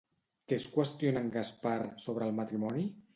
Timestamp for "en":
1.25-1.29